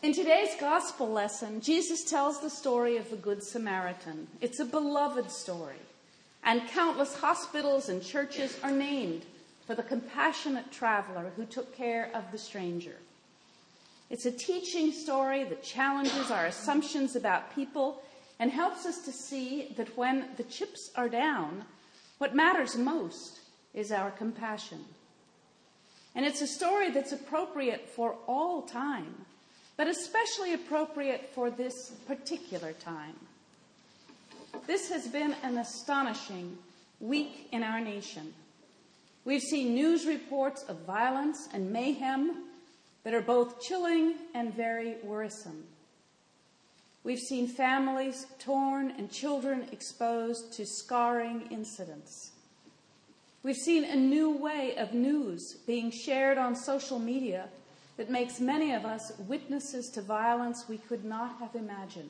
[0.00, 4.28] In today's gospel lesson, Jesus tells the story of the Good Samaritan.
[4.40, 5.80] It's a beloved story,
[6.44, 9.24] and countless hospitals and churches are named
[9.66, 12.94] for the compassionate traveler who took care of the stranger.
[14.08, 18.00] It's a teaching story that challenges our assumptions about people
[18.38, 21.64] and helps us to see that when the chips are down,
[22.18, 23.40] what matters most
[23.74, 24.84] is our compassion.
[26.14, 29.26] And it's a story that's appropriate for all time,
[29.78, 33.14] but especially appropriate for this particular time.
[34.66, 36.58] This has been an astonishing
[37.00, 38.34] week in our nation.
[39.24, 42.44] We've seen news reports of violence and mayhem
[43.04, 45.62] that are both chilling and very worrisome.
[47.04, 52.32] We've seen families torn and children exposed to scarring incidents.
[53.44, 57.48] We've seen a new way of news being shared on social media
[57.98, 62.08] that makes many of us witnesses to violence we could not have imagined.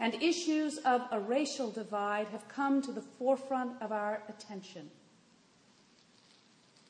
[0.00, 4.90] And issues of a racial divide have come to the forefront of our attention.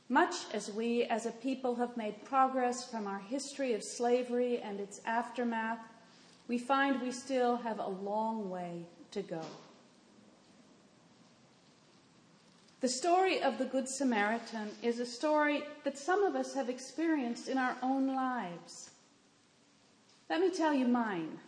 [0.09, 4.81] Much as we as a people have made progress from our history of slavery and
[4.81, 5.81] its aftermath,
[6.49, 9.43] we find we still have a long way to go.
[12.81, 17.47] The story of the Good Samaritan is a story that some of us have experienced
[17.47, 18.89] in our own lives.
[20.31, 21.39] Let me tell you mine.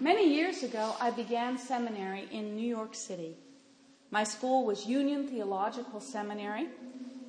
[0.00, 3.36] Many years ago, I began seminary in New York City.
[4.10, 6.68] My school was Union Theological Seminary,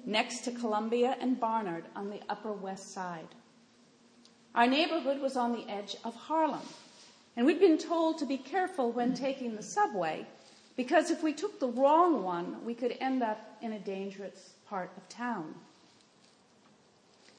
[0.06, 3.28] next to Columbia and Barnard on the Upper West Side.
[4.56, 6.66] Our neighborhood was on the edge of Harlem,
[7.36, 10.26] and we'd been told to be careful when taking the subway
[10.78, 14.92] because if we took the wrong one, we could end up in a dangerous part
[14.96, 15.54] of town.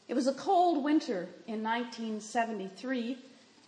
[0.08, 3.16] It was a cold winter in 1973,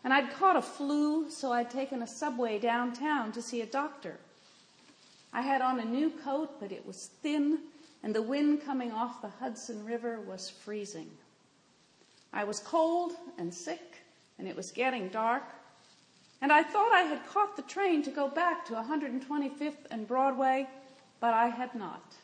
[0.05, 4.19] and I'd caught a flu, so I'd taken a subway downtown to see a doctor.
[5.33, 7.61] I had on a new coat, but it was thin
[8.03, 11.11] and the wind coming off the Hudson River was freezing.
[12.33, 13.99] I was cold and sick,
[14.39, 15.45] and it was getting dark,
[16.41, 20.69] and I thought I had caught the train to go back to 125th and Broadway,
[21.21, 22.15] but I had not.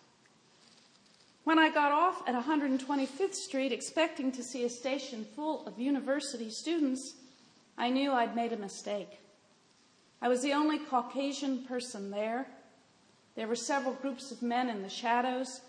[1.44, 6.50] When I got off at 125th Street expecting to see a station full of university
[6.50, 7.14] students,
[7.78, 9.20] I knew I'd made a mistake.
[10.20, 12.48] I was the only Caucasian person there.
[13.36, 15.60] There were several groups of men in the shadows,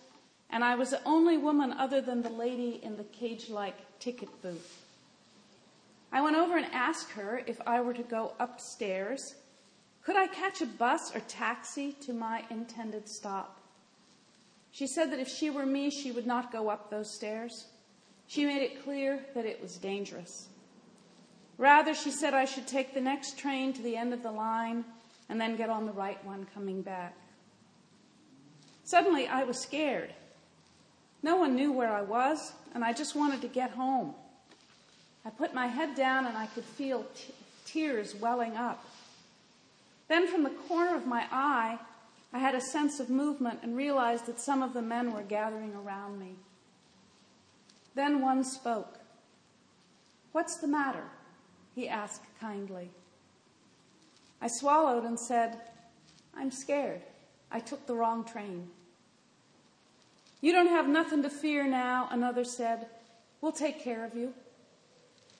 [0.49, 4.29] and I was the only woman other than the lady in the cage like ticket
[4.41, 4.86] booth.
[6.11, 9.35] I went over and asked her if I were to go upstairs,
[10.03, 13.59] could I catch a bus or taxi to my intended stop?
[14.71, 17.67] She said that if she were me, she would not go up those stairs.
[18.27, 20.47] She made it clear that it was dangerous.
[21.57, 24.85] Rather, she said I should take the next train to the end of the line
[25.29, 27.15] and then get on the right one coming back.
[28.83, 30.13] Suddenly, I was scared.
[31.23, 34.13] No one knew where I was, and I just wanted to get home.
[35.27, 37.33] I put my head down and I could feel t-
[37.65, 38.85] tears welling up.
[40.07, 41.77] Then, from the corner of my eye,
[42.31, 45.75] I had a sense of movement and realized that some of the men were gathering
[45.75, 46.35] around me.
[47.93, 48.99] Then one spoke.
[50.31, 51.03] What's the matter?
[51.75, 52.89] He asked kindly.
[54.41, 55.59] I swallowed and said,
[56.37, 57.01] I'm scared.
[57.51, 58.69] I took the wrong train.
[60.39, 62.87] You don't have nothing to fear now, another said.
[63.41, 64.33] We'll take care of you.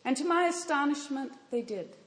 [0.08, 1.98] And to my astonishment, they did.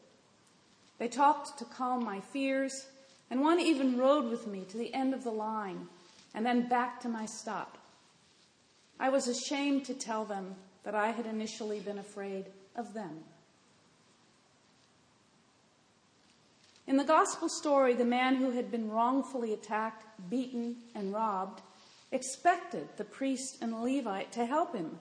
[0.96, 2.86] They talked to calm my fears,
[3.30, 5.86] and one even rode with me to the end of the line
[6.34, 7.76] and then back to my stop.
[8.98, 13.18] I was ashamed to tell them that I had initially been afraid of them.
[16.86, 21.60] In the gospel story, the man who had been wrongfully attacked, beaten, and robbed
[22.12, 24.98] expected the priest and Levite to help him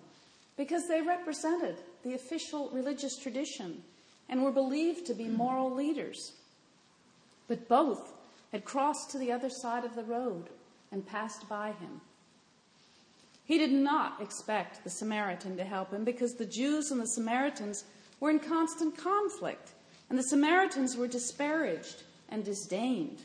[0.58, 3.84] because they represented the official religious tradition
[4.30, 5.36] and were believed to be hmm.
[5.36, 6.34] moral leaders.
[7.48, 8.14] But both
[8.52, 10.50] had crossed to the other side of the road
[10.92, 12.02] and passed by him.
[13.46, 17.84] He did not expect the Samaritan to help him because the Jews and the Samaritans
[18.20, 19.72] were in constant conflict,
[20.10, 23.20] and the Samaritans were disparaged and disdained.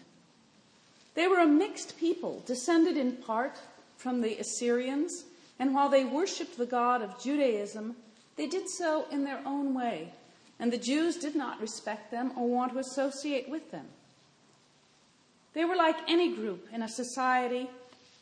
[1.14, 3.58] They were a mixed people, descended in part
[3.96, 5.24] from the Assyrians,
[5.58, 7.94] and while they worshiped the God of Judaism,
[8.36, 10.12] they did so in their own way,
[10.58, 13.86] and the Jews did not respect them or want to associate with them.
[15.52, 17.70] They were like any group in a society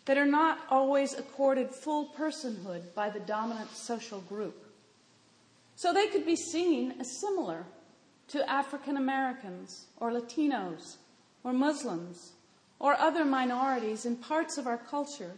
[0.04, 4.66] that are not always accorded full personhood by the dominant social group.
[5.76, 7.64] So they could be seen as similar
[8.28, 10.96] to African Americans or Latinos
[11.44, 12.32] or Muslims
[12.78, 15.32] or other minorities in parts of our culture,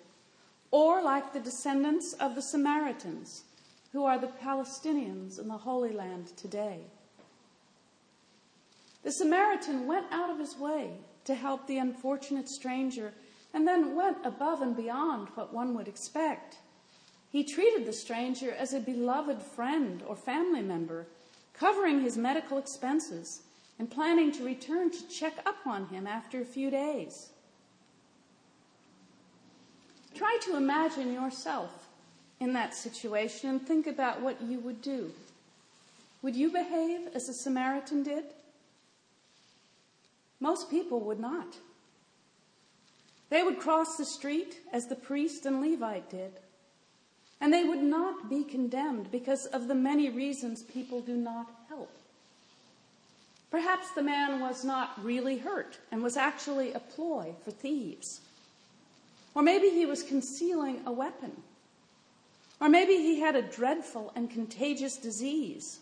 [0.70, 3.44] or like the descendants of the Samaritans,
[3.94, 6.81] who are the Palestinians in the Holy Land today.
[9.05, 10.91] The Samaritan went out of his way
[11.26, 13.14] to help the unfortunate stranger
[13.55, 16.56] and then went above and beyond what one would expect.
[17.31, 21.06] He treated the stranger as a beloved friend or family member
[21.52, 23.43] covering his medical expenses
[23.79, 27.31] and planning to return to check up on him after a few days.
[30.17, 31.85] Try to imagine yourself
[32.40, 35.12] in that situation and think about what you would do.
[36.22, 38.25] Would you behave as a Samaritan did?
[40.40, 41.56] Most people would not.
[43.31, 46.32] They would cross the street as the priest and Levite did.
[47.40, 51.90] And they would not be condemned because of the many reasons people do not help.
[53.50, 58.20] Perhaps the man was not really hurt and was actually a ploy for thieves.
[59.34, 61.32] Or maybe he was concealing a weapon.
[62.60, 65.80] Or maybe he had a dreadful and contagious disease.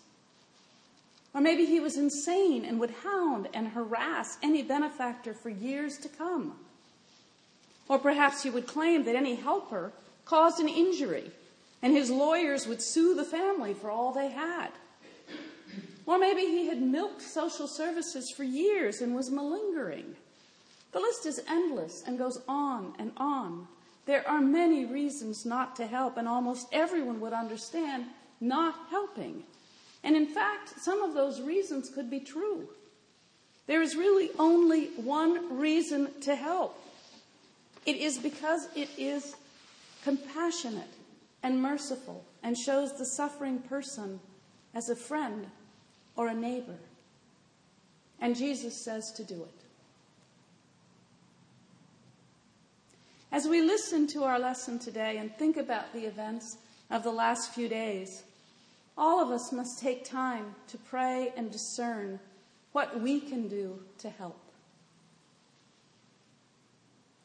[1.34, 6.08] Or maybe he was insane and would hound and harass any benefactor for years to
[6.08, 6.56] come.
[7.88, 9.92] Or perhaps he would claim that any helper
[10.24, 11.30] caused an injury
[11.82, 14.68] and his lawyers would sue the family for all they had.
[16.06, 20.16] Or maybe he had milked social services for years and was malingering.
[20.92, 23.66] The list is endless and goes on and on.
[24.04, 28.06] There are many reasons not to help, and almost everyone would understand
[28.40, 29.44] not helping.
[30.02, 32.68] And in fact, some of those reasons could be true.
[33.66, 36.78] There is really only one reason to help.
[37.86, 39.36] It is because it is
[40.02, 40.90] compassionate
[41.42, 44.20] and merciful and shows the suffering person
[44.74, 45.46] as a friend
[46.16, 46.78] or a neighbor.
[48.20, 49.61] And Jesus says to do it.
[53.32, 56.58] As we listen to our lesson today and think about the events
[56.90, 58.22] of the last few days,
[58.96, 62.20] all of us must take time to pray and discern
[62.72, 64.38] what we can do to help.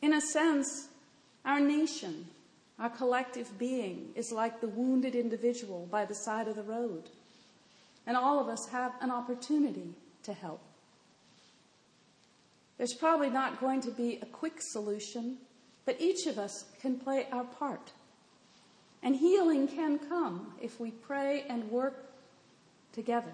[0.01, 0.87] In a sense,
[1.43, 2.27] our nation
[2.79, 7.09] our collective being is like the wounded individual by the side of the road.
[8.05, 10.61] And all of us have an opportunity to help.
[12.77, 15.37] There's probably not going to be a quick solution,
[15.87, 17.93] but each of us can play our part.
[19.01, 22.11] And healing can come if we pray and work
[22.91, 23.31] together.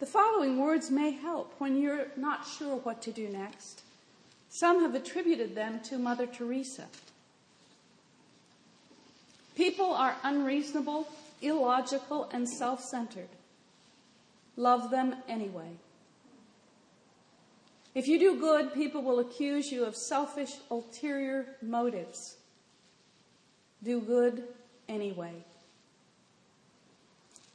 [0.00, 3.80] The following words may help when you're not sure what to do next.
[4.50, 6.84] Some have attributed them to Mother Teresa.
[9.56, 11.08] People are unreasonable,
[11.40, 13.30] illogical, and self centered.
[14.56, 15.70] Love them anyway.
[17.94, 22.36] If you do good, people will accuse you of selfish, ulterior motives.
[23.82, 24.44] Do good
[24.88, 25.44] anyway.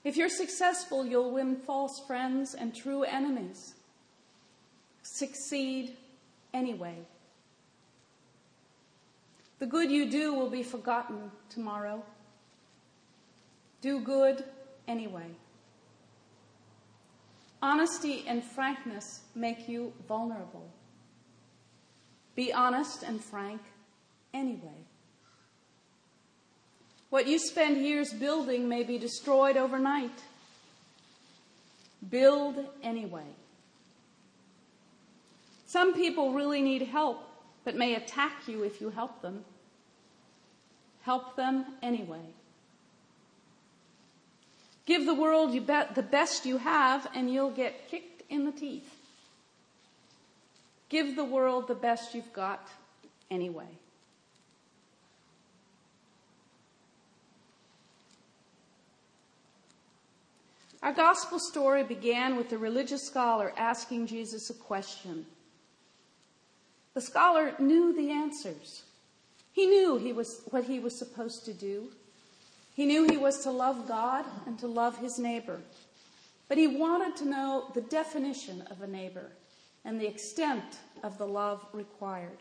[0.04, 3.74] If you're successful, you'll win false friends and true enemies.
[5.02, 5.98] Succeed
[6.54, 6.96] anyway.
[9.60, 12.02] The good you do will be forgotten tomorrow.
[13.82, 14.46] Do good
[14.88, 15.28] anyway.
[17.62, 20.70] Honesty and frankness make you vulnerable.
[22.36, 23.62] Be honest and frank
[24.34, 24.86] anyway.
[27.10, 30.24] What you spend years building may be destroyed overnight.
[32.10, 33.26] Build anyway.
[35.66, 37.22] Some people really need help,
[37.66, 39.44] but may attack you if you help them.
[41.02, 42.26] Help them anyway.
[44.90, 48.92] Give the world the best you have, and you'll get kicked in the teeth.
[50.90, 52.68] Give the world the best you've got
[53.30, 53.68] anyway.
[60.82, 65.28] Our gospel story began with a religious scholar asking Jesus a question.
[66.96, 68.82] The scholar knew the answers.
[69.52, 71.92] He knew he was what he was supposed to do.
[72.80, 75.60] He knew he was to love God and to love his neighbor.
[76.48, 79.34] But he wanted to know the definition of a neighbor
[79.84, 80.64] and the extent
[81.04, 82.38] of the love required.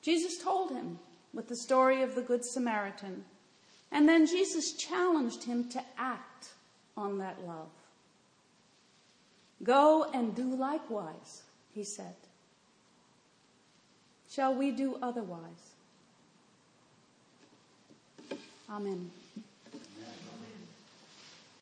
[0.00, 1.00] Jesus told him
[1.34, 3.24] with the story of the Good Samaritan,
[3.90, 6.50] and then Jesus challenged him to act
[6.96, 7.72] on that love.
[9.60, 11.42] Go and do likewise,
[11.74, 12.14] he said.
[14.30, 15.72] Shall we do otherwise?
[18.68, 19.10] Amen.